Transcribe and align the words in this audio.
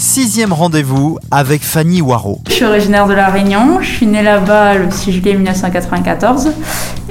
Sixième 0.00 0.54
rendez-vous 0.54 1.18
avec 1.30 1.62
Fanny 1.62 2.00
Waro. 2.00 2.40
Je 2.48 2.54
suis 2.54 2.64
originaire 2.64 3.06
de 3.06 3.12
La 3.12 3.28
Réunion, 3.28 3.82
je 3.82 3.86
suis 3.86 4.06
née 4.06 4.22
là-bas 4.22 4.76
le 4.76 4.90
6 4.90 5.12
juillet 5.12 5.34
1994 5.34 6.52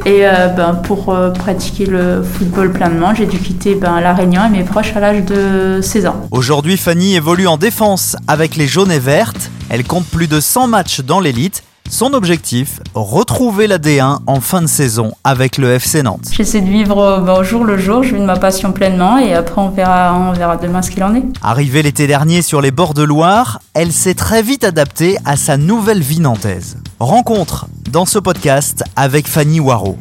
et 0.08 0.26
euh, 0.26 0.48
ben, 0.48 0.74
pour 0.74 1.14
euh, 1.14 1.30
pratiquer 1.30 1.86
le 1.86 2.24
football 2.24 2.72
pleinement, 2.72 3.14
j'ai 3.14 3.28
dû 3.28 3.38
quitter 3.38 3.76
ben, 3.76 4.02
La 4.02 4.16
Réunion 4.16 4.44
et 4.44 4.50
mes 4.50 4.64
proches 4.64 4.96
à 4.96 5.02
l'âge 5.02 5.24
de 5.24 5.82
16 5.84 6.08
ans. 6.08 6.16
Aujourd'hui, 6.32 6.78
Fanny 6.78 7.16
évolue 7.16 7.46
en 7.46 7.58
défense 7.58 8.16
avec 8.28 8.56
les 8.56 8.66
jaunes 8.66 8.92
et 8.92 8.98
vertes. 8.98 9.52
Elle 9.70 9.84
compte 9.84 10.08
plus 10.08 10.28
de 10.28 10.40
100 10.40 10.66
matchs 10.66 11.02
dans 11.02 11.20
l'élite 11.20 11.62
son 11.90 12.14
objectif, 12.14 12.80
retrouver 12.94 13.68
la 13.68 13.78
D1 13.78 14.20
en 14.28 14.42
fin 14.42 14.62
de 14.62 14.68
saison 14.68 15.12
avec 15.24 15.58
le 15.58 15.72
FC 15.72 16.04
Nantes. 16.04 16.30
J'essaie 16.32 16.62
de 16.62 16.70
vivre 16.70 17.22
ben, 17.26 17.34
au 17.34 17.44
jour 17.44 17.64
le 17.66 17.78
jour, 17.78 18.04
je 18.04 18.14
vis 18.14 18.22
de 18.22 18.26
ma 18.26 18.38
passion 18.38 18.72
pleinement 18.72 19.18
et 19.18 19.34
après 19.34 19.60
on 19.60 19.70
verra, 19.70 20.16
on 20.16 20.32
verra 20.32 20.58
demain 20.58 20.82
ce 20.82 20.92
qu'il 20.92 21.04
en 21.04 21.16
est. 21.16 21.24
Arrivée 21.42 21.82
l'été 21.82 22.08
dernier 22.08 22.42
sur 22.42 22.62
les 22.62 22.72
bords 22.72 22.94
de 22.94 23.04
Loire, 23.04 23.60
elle 23.74 23.92
s'est 23.92 24.14
très 24.14 24.42
vite 24.42 24.64
adaptée 24.64 25.18
à 25.26 25.36
sa 25.36 25.58
nouvelle 25.58 26.02
vie 26.02 26.20
nantaise. 26.20 26.78
Rencontre 27.00 27.68
dans 27.92 28.06
ce 28.06 28.20
podcast 28.20 28.84
avec 28.96 29.28
Fanny 29.28 29.60
Waro. 29.60 29.98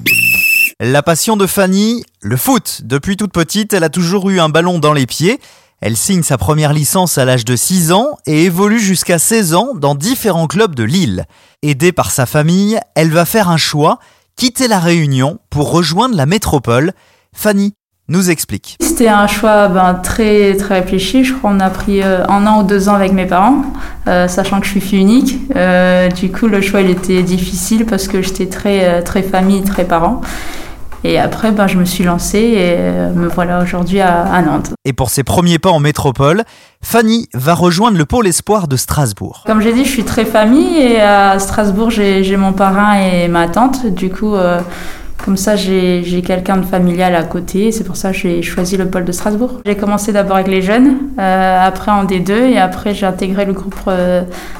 La 0.80 1.02
passion 1.02 1.36
de 1.36 1.46
Fanny, 1.46 2.04
le 2.20 2.36
foot. 2.36 2.82
Depuis 2.84 3.16
toute 3.16 3.32
petite, 3.32 3.72
elle 3.72 3.82
a 3.82 3.88
toujours 3.88 4.30
eu 4.30 4.38
un 4.38 4.48
ballon 4.48 4.78
dans 4.78 4.92
les 4.92 5.06
pieds. 5.06 5.40
Elle 5.80 5.96
signe 5.96 6.24
sa 6.24 6.38
première 6.38 6.72
licence 6.72 7.18
à 7.18 7.24
l'âge 7.24 7.44
de 7.44 7.54
6 7.54 7.92
ans 7.92 8.16
et 8.26 8.44
évolue 8.44 8.80
jusqu'à 8.80 9.20
16 9.20 9.54
ans 9.54 9.68
dans 9.76 9.94
différents 9.94 10.48
clubs 10.48 10.74
de 10.74 10.82
Lille. 10.82 11.24
Aidée 11.62 11.92
par 11.92 12.10
sa 12.10 12.26
famille, 12.26 12.80
elle 12.96 13.10
va 13.10 13.24
faire 13.24 13.48
un 13.48 13.56
choix, 13.56 14.00
quitter 14.34 14.66
la 14.66 14.80
Réunion 14.80 15.38
pour 15.50 15.70
rejoindre 15.70 16.16
la 16.16 16.26
métropole. 16.26 16.92
Fanny 17.32 17.74
nous 18.08 18.28
explique. 18.28 18.76
C'était 18.80 19.06
un 19.06 19.28
choix 19.28 19.68
ben, 19.68 19.94
très 19.94 20.56
très 20.56 20.80
réfléchi. 20.80 21.22
Je 21.22 21.32
crois 21.34 21.52
qu'on 21.52 21.60
a 21.60 21.70
pris 21.70 22.02
euh, 22.02 22.26
un 22.26 22.44
an 22.48 22.62
ou 22.62 22.62
deux 22.64 22.88
ans 22.88 22.94
avec 22.94 23.12
mes 23.12 23.26
parents, 23.26 23.62
euh, 24.08 24.26
sachant 24.26 24.58
que 24.58 24.66
je 24.66 24.72
suis 24.72 24.80
fille 24.80 24.98
unique. 24.98 25.38
Euh, 25.54 26.08
du 26.08 26.32
coup, 26.32 26.48
le 26.48 26.60
choix 26.60 26.80
était 26.80 27.22
difficile 27.22 27.86
parce 27.86 28.08
que 28.08 28.20
j'étais 28.20 28.46
très 28.46 29.02
très 29.04 29.22
famille, 29.22 29.62
très 29.62 29.84
parent. 29.84 30.22
Et 31.04 31.18
après, 31.18 31.52
ben, 31.52 31.66
je 31.66 31.78
me 31.78 31.84
suis 31.84 32.04
lancée 32.04 32.38
et 32.38 32.74
euh, 32.78 33.12
me 33.12 33.28
voilà 33.28 33.62
aujourd'hui 33.62 34.00
à, 34.00 34.42
Nantes. 34.42 34.72
Et 34.84 34.92
pour 34.92 35.10
ses 35.10 35.22
premiers 35.22 35.58
pas 35.58 35.70
en 35.70 35.78
métropole, 35.78 36.42
Fanny 36.82 37.28
va 37.34 37.54
rejoindre 37.54 37.96
le 37.96 38.04
pôle 38.04 38.26
espoir 38.26 38.68
de 38.68 38.76
Strasbourg. 38.76 39.44
Comme 39.46 39.60
j'ai 39.60 39.72
dit, 39.72 39.84
je 39.84 39.90
suis 39.90 40.04
très 40.04 40.24
famille 40.24 40.76
et 40.76 41.00
à 41.00 41.38
Strasbourg, 41.38 41.90
j'ai 41.90 42.36
mon 42.36 42.52
parrain 42.52 43.00
et 43.00 43.28
ma 43.28 43.48
tante. 43.48 43.86
Du 43.86 44.10
coup, 44.10 44.34
euh, 44.34 44.60
comme 45.24 45.36
ça, 45.36 45.54
j'ai 45.54 46.22
quelqu'un 46.26 46.56
de 46.56 46.64
familial 46.64 47.14
à 47.14 47.22
côté. 47.22 47.70
C'est 47.70 47.84
pour 47.84 47.96
ça 47.96 48.10
que 48.10 48.16
j'ai 48.16 48.42
choisi 48.42 48.76
le 48.76 48.88
pôle 48.88 49.04
de 49.04 49.12
Strasbourg. 49.12 49.60
J'ai 49.64 49.76
commencé 49.76 50.12
d'abord 50.12 50.36
avec 50.36 50.48
les 50.48 50.62
jeunes, 50.62 50.98
euh, 51.18 51.66
après 51.66 51.92
en 51.92 52.04
D2 52.04 52.32
et 52.32 52.58
après 52.58 52.94
j'ai 52.94 53.06
intégré 53.06 53.44
le 53.44 53.52
groupe 53.52 53.76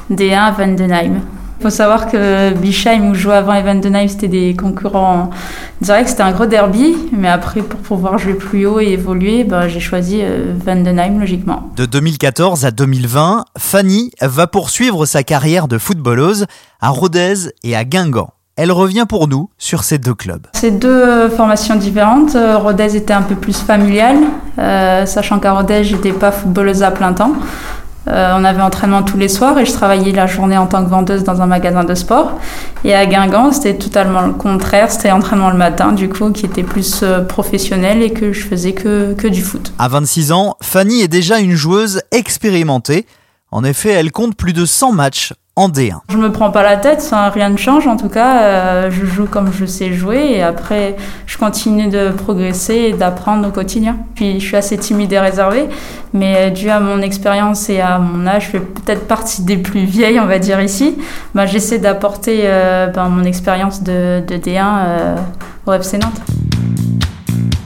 D1 0.09 0.37
à 0.37 0.51
Vandenheim. 0.51 1.21
Il 1.59 1.63
faut 1.63 1.69
savoir 1.69 2.09
que 2.09 2.53
Bischheim, 2.53 3.09
où 3.09 3.13
je 3.13 3.19
jouais 3.19 3.35
avant 3.35 3.53
et 3.53 4.07
c'était 4.07 4.29
des 4.29 4.55
concurrents 4.55 5.29
que 5.81 5.85
C'était 5.85 6.23
un 6.23 6.31
gros 6.31 6.45
derby, 6.45 6.95
mais 7.11 7.27
après, 7.27 7.61
pour 7.61 7.81
pouvoir 7.81 8.17
jouer 8.17 8.33
plus 8.35 8.65
haut 8.65 8.79
et 8.79 8.91
évoluer, 8.91 9.43
bah, 9.43 9.67
j'ai 9.67 9.81
choisi 9.81 10.19
euh, 10.21 10.53
Vandenheim 10.65 11.19
logiquement. 11.19 11.69
De 11.75 11.85
2014 11.85 12.63
à 12.63 12.71
2020, 12.71 13.43
Fanny 13.57 14.11
va 14.21 14.47
poursuivre 14.47 15.05
sa 15.05 15.23
carrière 15.23 15.67
de 15.67 15.77
footballeuse 15.77 16.45
à 16.79 16.89
Rodez 16.89 17.51
et 17.63 17.75
à 17.75 17.83
Guingamp. 17.83 18.29
Elle 18.55 18.71
revient 18.71 19.05
pour 19.07 19.27
nous 19.27 19.49
sur 19.57 19.83
ces 19.83 19.97
deux 19.97 20.13
clubs. 20.13 20.47
C'est 20.53 20.71
deux 20.71 20.87
euh, 20.87 21.29
formations 21.29 21.75
différentes. 21.75 22.35
Euh, 22.35 22.57
Rodez 22.57 22.95
était 22.95 23.13
un 23.13 23.21
peu 23.21 23.35
plus 23.35 23.57
familiale, 23.57 24.17
sachant 25.05 25.39
qu'à 25.39 25.51
Rodez, 25.51 25.83
j'étais 25.83 26.13
pas 26.13 26.31
footballeuse 26.31 26.83
à 26.83 26.91
plein 26.91 27.11
temps. 27.11 27.33
Euh, 28.07 28.33
on 28.35 28.43
avait 28.43 28.61
entraînement 28.61 29.03
tous 29.03 29.17
les 29.17 29.27
soirs 29.27 29.57
et 29.59 29.65
je 29.65 29.73
travaillais 29.73 30.11
la 30.11 30.25
journée 30.25 30.57
en 30.57 30.67
tant 30.67 30.83
que 30.83 30.89
vendeuse 30.89 31.23
dans 31.23 31.41
un 31.41 31.45
magasin 31.45 31.83
de 31.83 31.93
sport. 31.95 32.39
Et 32.83 32.95
à 32.95 33.05
Guingamp, 33.05 33.51
c'était 33.51 33.77
totalement 33.77 34.21
le 34.21 34.33
contraire. 34.33 34.89
C'était 34.89 35.11
entraînement 35.11 35.49
le 35.49 35.57
matin, 35.57 35.91
du 35.91 36.09
coup, 36.09 36.31
qui 36.31 36.45
était 36.45 36.63
plus 36.63 37.01
euh, 37.03 37.21
professionnel 37.21 38.01
et 38.01 38.11
que 38.11 38.31
je 38.31 38.47
faisais 38.47 38.73
que, 38.73 39.13
que 39.13 39.27
du 39.27 39.41
foot. 39.41 39.73
À 39.77 39.87
26 39.87 40.31
ans, 40.31 40.55
Fanny 40.61 41.01
est 41.01 41.07
déjà 41.07 41.39
une 41.39 41.55
joueuse 41.55 42.01
expérimentée. 42.11 43.05
En 43.51 43.63
effet, 43.63 43.89
elle 43.89 44.11
compte 44.11 44.35
plus 44.35 44.53
de 44.53 44.65
100 44.65 44.93
matchs 44.93 45.33
D1. 45.67 45.99
Je 46.09 46.17
me 46.17 46.31
prends 46.31 46.51
pas 46.51 46.63
la 46.63 46.77
tête, 46.77 47.01
ça, 47.01 47.29
rien 47.29 47.49
ne 47.49 47.57
change. 47.57 47.87
En 47.87 47.97
tout 47.97 48.07
cas, 48.07 48.41
euh, 48.41 48.91
je 48.91 49.05
joue 49.05 49.25
comme 49.25 49.51
je 49.51 49.65
sais 49.65 49.93
jouer 49.93 50.31
et 50.35 50.43
après, 50.43 50.95
je 51.25 51.37
continue 51.37 51.87
de 51.89 52.09
progresser 52.11 52.75
et 52.75 52.93
d'apprendre 52.93 53.47
au 53.47 53.51
quotidien. 53.51 53.97
Puis, 54.15 54.39
je 54.39 54.45
suis 54.45 54.55
assez 54.55 54.77
timide 54.77 55.11
et 55.11 55.19
réservée, 55.19 55.67
mais 56.13 56.35
euh, 56.37 56.49
dû 56.51 56.69
à 56.69 56.79
mon 56.79 57.01
expérience 57.01 57.69
et 57.69 57.81
à 57.81 57.99
mon 57.99 58.25
âge, 58.25 58.45
je 58.45 58.49
fais 58.51 58.59
peut-être 58.59 59.07
partie 59.07 59.41
des 59.41 59.57
plus 59.57 59.85
vieilles, 59.85 60.19
on 60.19 60.27
va 60.27 60.39
dire 60.39 60.61
ici. 60.61 60.95
Bah, 61.35 61.45
j'essaie 61.45 61.79
d'apporter 61.79 62.43
euh, 62.43 62.87
ben, 62.87 63.09
mon 63.09 63.23
expérience 63.23 63.83
de, 63.83 64.23
de 64.25 64.35
D1 64.35 65.15
au 65.65 65.73
FC 65.73 65.97
Nantes. 65.97 66.21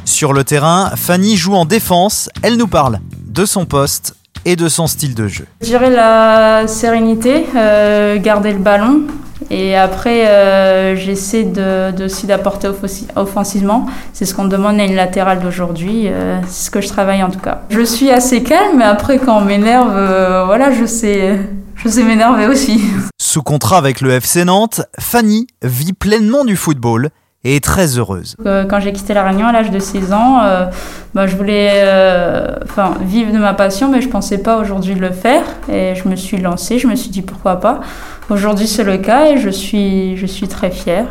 Sur 0.06 0.34
le 0.34 0.44
terrain, 0.44 0.92
Fanny 0.96 1.36
joue 1.36 1.54
en 1.54 1.66
défense. 1.66 2.30
Elle 2.42 2.58
nous 2.58 2.68
parle 2.68 3.00
de 3.26 3.46
son 3.46 3.66
poste 3.66 4.16
et 4.46 4.56
de 4.56 4.68
son 4.68 4.88
style 4.88 5.16
de 5.16 5.28
jeu 5.28 5.46
Je 5.62 5.68
dirais 5.68 5.90
la 5.90 6.68
sérénité, 6.68 7.46
euh, 7.56 8.20
garder 8.20 8.54
le 8.54 8.60
ballon. 8.60 9.02
Et 9.50 9.76
après, 9.76 10.28
euh, 10.28 10.96
j'essaie 10.96 11.44
de, 11.44 12.06
aussi 12.06 12.26
d'apporter 12.26 12.70
offensivement. 13.16 13.88
C'est 14.14 14.26
ce 14.26 14.34
qu'on 14.34 14.46
demande 14.46 14.80
à 14.80 14.86
une 14.86 14.96
latérale 14.96 15.42
d'aujourd'hui. 15.42 16.08
Euh, 16.08 16.40
c'est 16.48 16.66
ce 16.66 16.72
que 16.72 16.82
je 16.82 16.88
travaille 16.88 17.22
en 17.24 17.30
tout 17.30 17.40
cas. 17.40 17.62
Je 17.70 17.82
suis 17.82 18.10
assez 18.10 18.42
calme, 18.42 18.78
mais 18.78 18.86
après, 18.86 19.20
quand 19.20 19.38
on 19.38 19.42
m'énerve, 19.42 20.46
voilà, 20.46 20.72
je 20.72 20.86
sais, 20.86 21.38
je 21.76 21.90
sais 21.90 22.04
m'énerver 22.04 22.48
aussi. 22.48 22.82
Sous 23.22 23.44
contrat 23.44 23.78
avec 23.78 24.02
le 24.02 24.12
FC 24.12 24.46
Nantes, 24.46 24.82
Fanny 25.00 25.48
vit 25.62 25.94
pleinement 25.94 26.46
du 26.46 26.56
football 26.56 27.10
et 27.44 27.58
est 27.58 27.64
très 27.64 27.98
heureuse. 27.98 28.36
Euh, 28.46 28.66
quand 28.66 28.80
j'ai 28.80 28.94
quitté 28.94 29.14
La 29.14 29.24
Réunion 29.24 29.48
à 29.48 29.52
l'âge 29.52 29.70
de 29.70 29.80
6 29.80 30.14
ans, 30.14 30.42
euh, 30.44 30.66
bah, 31.14 31.28
je 31.28 31.36
voulais 31.36 31.72
euh, 31.74 32.56
enfin, 32.64 32.94
vivre 33.02 33.34
de 33.34 33.38
ma 33.38 33.54
passion, 33.54 33.90
mais 33.92 34.02
je 34.02 34.08
ne 34.08 34.12
pensais 34.12 34.38
pas 34.38 34.58
aujourd'hui 34.58 34.96
le 34.96 35.12
faire. 35.12 35.44
Et 35.70 35.94
je 35.96 36.08
me 36.08 36.16
suis 36.16 36.38
lancée, 36.38 36.80
je 36.80 36.88
me 36.88 36.96
suis 36.96 37.10
dit 37.10 37.22
pourquoi 37.22 37.60
pas. 37.60 37.82
Aujourd'hui, 38.30 38.68
c'est 38.68 38.84
le 38.84 38.98
cas 38.98 39.28
et 39.28 39.38
je 39.38 39.50
suis, 39.50 40.16
je 40.16 40.26
suis 40.26 40.48
très 40.48 40.72
fière. 40.72 41.06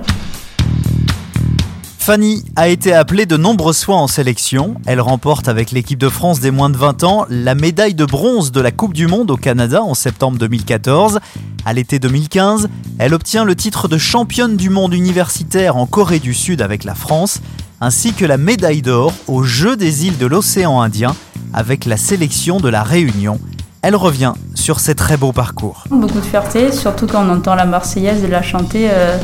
Fanny 2.03 2.43
a 2.57 2.67
été 2.67 2.93
appelée 2.93 3.27
de 3.27 3.37
nombreuses 3.37 3.85
fois 3.85 3.95
en 3.95 4.09
sélection. 4.09 4.75
Elle 4.87 5.01
remporte 5.01 5.47
avec 5.47 5.71
l'équipe 5.71 6.01
de 6.01 6.09
France 6.09 6.41
des 6.41 6.51
moins 6.51 6.69
de 6.69 6.77
20 6.77 7.05
ans 7.05 7.27
la 7.29 7.55
médaille 7.55 7.95
de 7.95 8.05
bronze 8.05 8.51
de 8.51 8.61
la 8.61 8.73
Coupe 8.73 8.93
du 8.93 9.07
Monde 9.07 9.31
au 9.31 9.37
Canada 9.37 9.85
en 9.85 9.95
septembre 9.95 10.37
2014. 10.37 11.21
À 11.65 11.73
l'été 11.73 12.01
2015, 12.01 12.69
elle 12.99 13.15
obtient 13.15 13.45
le 13.45 13.55
titre 13.55 13.87
de 13.87 13.97
championne 13.97 14.57
du 14.57 14.69
monde 14.69 14.95
universitaire 14.95 15.77
en 15.77 15.87
Corée 15.87 16.19
du 16.19 16.35
Sud 16.35 16.61
avec 16.61 16.83
la 16.83 16.97
France, 16.97 17.41
ainsi 17.81 18.13
que 18.15 18.25
la 18.25 18.37
médaille 18.37 18.83
d'or 18.83 19.13
aux 19.29 19.45
Jeux 19.45 19.77
des 19.77 20.07
îles 20.07 20.19
de 20.19 20.27
l'océan 20.27 20.81
Indien 20.81 21.15
avec 21.55 21.85
la 21.85 21.97
sélection 21.97 22.59
de 22.59 22.69
la 22.69 22.83
Réunion. 22.83 23.39
Elle 23.83 23.95
revient 23.95 24.33
sur 24.55 24.81
ses 24.81 24.97
très 24.97 25.17
beaux 25.17 25.33
parcours. 25.33 25.85
Beaucoup 25.91 26.21
de 26.21 26.25
fierté, 26.25 26.73
surtout 26.73 27.07
quand 27.07 27.25
on 27.25 27.33
entend 27.33 27.55
la 27.55 27.65
Marseillaise 27.65 28.25
et 28.25 28.29
la 28.29 28.43
chanter. 28.43 28.89
Euh, 28.91 29.17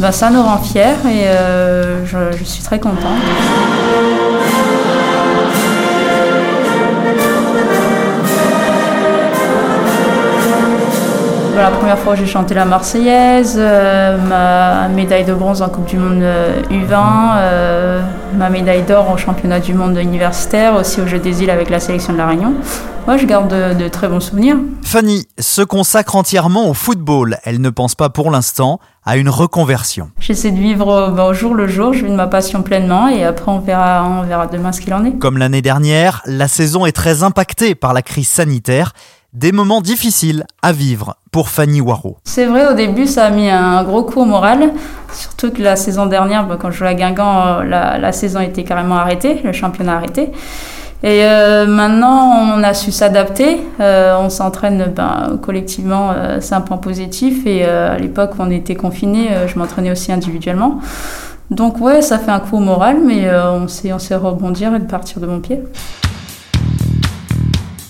ben, 0.00 0.10
ça 0.10 0.30
nous 0.30 0.42
rend 0.42 0.58
fiers 0.58 0.96
et 1.06 1.26
euh, 1.26 2.04
je, 2.04 2.36
je 2.36 2.44
suis 2.44 2.62
très 2.62 2.80
contente. 2.80 3.18
La 11.62 11.70
première 11.70 11.98
fois 11.98 12.14
j'ai 12.14 12.26
chanté 12.26 12.54
la 12.54 12.64
Marseillaise, 12.64 13.56
euh, 13.58 14.18
ma 14.18 14.88
médaille 14.88 15.24
de 15.24 15.34
bronze 15.34 15.62
en 15.62 15.68
Coupe 15.68 15.86
du 15.86 15.96
Monde 15.96 16.22
U20, 16.70 17.36
euh, 17.38 18.02
ma 18.34 18.50
médaille 18.50 18.82
d'or 18.82 19.10
au 19.10 19.16
championnat 19.16 19.60
du 19.60 19.72
monde 19.72 19.96
universitaire, 19.96 20.74
aussi 20.74 21.00
au 21.00 21.06
Jeux 21.06 21.18
des 21.18 21.42
îles 21.42 21.50
avec 21.50 21.70
la 21.70 21.80
sélection 21.80 22.12
de 22.12 22.18
la 22.18 22.26
Réunion. 22.26 22.54
Moi, 23.06 23.16
je 23.18 23.24
garde 23.24 23.48
de, 23.78 23.88
très 23.88 24.08
bons 24.08 24.18
souvenirs. 24.18 24.56
Fanny 24.82 25.26
se 25.38 25.62
consacre 25.62 26.16
entièrement 26.16 26.68
au 26.68 26.74
football. 26.74 27.38
Elle 27.44 27.60
ne 27.60 27.70
pense 27.70 27.94
pas 27.94 28.08
pour 28.08 28.32
l'instant 28.32 28.80
à 29.04 29.16
une 29.16 29.28
reconversion. 29.28 30.10
J'essaie 30.18 30.50
de 30.50 30.58
vivre 30.58 31.12
ben, 31.16 31.26
au 31.26 31.32
jour 31.32 31.54
le 31.54 31.68
jour, 31.68 31.92
je 31.92 32.04
vis 32.04 32.10
de 32.10 32.16
ma 32.16 32.26
passion 32.26 32.62
pleinement 32.62 33.06
et 33.06 33.24
après 33.24 33.50
on 33.52 33.60
verra, 33.60 34.04
on 34.04 34.22
verra 34.22 34.48
demain 34.48 34.72
ce 34.72 34.80
qu'il 34.80 34.92
en 34.92 35.04
est. 35.04 35.12
Comme 35.18 35.38
l'année 35.38 35.62
dernière, 35.62 36.22
la 36.26 36.48
saison 36.48 36.84
est 36.84 36.92
très 36.92 37.22
impactée 37.22 37.76
par 37.76 37.94
la 37.94 38.02
crise 38.02 38.28
sanitaire 38.28 38.92
des 39.36 39.52
moments 39.52 39.82
difficiles 39.82 40.46
à 40.62 40.72
vivre 40.72 41.16
pour 41.30 41.50
Fanny 41.50 41.82
Waro. 41.82 42.16
C'est 42.24 42.46
vrai, 42.46 42.66
au 42.68 42.72
début, 42.72 43.06
ça 43.06 43.26
a 43.26 43.30
mis 43.30 43.50
un 43.50 43.84
gros 43.84 44.02
coup 44.02 44.20
au 44.20 44.24
moral. 44.24 44.72
Surtout 45.12 45.50
que 45.50 45.60
la 45.60 45.76
saison 45.76 46.06
dernière, 46.06 46.46
bah, 46.46 46.56
quand 46.58 46.70
je 46.70 46.78
jouais 46.78 46.88
à 46.88 46.94
Guingamp, 46.94 47.62
la, 47.62 47.98
la 47.98 48.12
saison 48.12 48.40
était 48.40 48.64
carrément 48.64 48.96
arrêtée, 48.96 49.42
le 49.44 49.52
championnat 49.52 49.96
arrêté. 49.96 50.32
Et 51.02 51.24
euh, 51.24 51.66
maintenant, 51.66 52.54
on 52.56 52.62
a 52.62 52.72
su 52.72 52.90
s'adapter. 52.90 53.60
Euh, 53.78 54.16
on 54.18 54.30
s'entraîne 54.30 54.90
ben, 54.96 55.38
collectivement, 55.42 56.12
euh, 56.16 56.38
c'est 56.40 56.54
un 56.54 56.62
point 56.62 56.78
positif. 56.78 57.46
Et 57.46 57.66
euh, 57.66 57.94
à 57.94 57.98
l'époque, 57.98 58.32
on 58.38 58.50
était 58.50 58.74
confinés, 58.74 59.32
euh, 59.32 59.46
je 59.46 59.58
m'entraînais 59.58 59.90
aussi 59.90 60.10
individuellement. 60.12 60.80
Donc 61.50 61.78
ouais, 61.82 62.00
ça 62.00 62.18
fait 62.18 62.30
un 62.30 62.40
coup 62.40 62.56
au 62.56 62.60
moral, 62.60 62.96
mais 63.04 63.26
euh, 63.26 63.52
on 63.52 63.68
sait, 63.68 63.92
on 63.92 63.98
sait 63.98 64.16
rebondir 64.16 64.74
et 64.74 64.78
de 64.78 64.86
partir 64.86 65.20
de 65.20 65.26
bon 65.26 65.40
pied. 65.40 65.62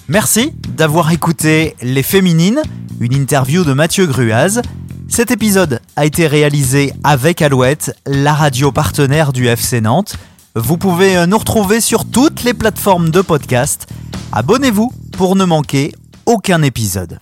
Merci 0.08 0.52
d'avoir 0.68 1.10
écouté 1.10 1.74
Les 1.82 2.04
Féminines, 2.04 2.62
une 3.00 3.12
interview 3.12 3.64
de 3.64 3.72
Mathieu 3.72 4.06
Gruaz. 4.06 4.62
Cet 5.08 5.32
épisode 5.32 5.80
a 5.96 6.04
été 6.04 6.28
réalisé 6.28 6.92
avec 7.02 7.42
Alouette, 7.42 7.92
la 8.06 8.32
radio 8.32 8.70
partenaire 8.70 9.32
du 9.32 9.48
FC 9.48 9.80
Nantes. 9.80 10.16
Vous 10.54 10.78
pouvez 10.78 11.26
nous 11.26 11.38
retrouver 11.38 11.80
sur 11.80 12.04
toutes 12.04 12.44
les 12.44 12.54
plateformes 12.54 13.10
de 13.10 13.20
podcast. 13.20 13.88
Abonnez-vous 14.30 14.92
pour 15.10 15.34
ne 15.34 15.44
manquer 15.44 15.92
aucun 16.24 16.62
épisode. 16.62 17.18